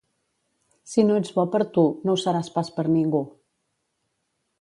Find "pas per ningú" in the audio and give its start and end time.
2.57-3.21